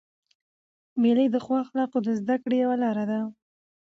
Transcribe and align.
مېلې 1.01 1.25
د 1.31 1.35
ښو 1.43 1.53
اخلاقو 1.63 1.97
د 2.03 2.07
زدهکړي 2.19 2.57
یوه 2.63 2.75
لاره 2.83 3.03
ده. 3.11 3.19